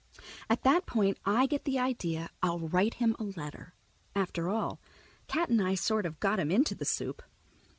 [0.49, 3.75] At that point I get the idea I'll write him a letter.
[4.15, 4.79] After all,
[5.27, 7.21] Cat and I sort of got him into the soup.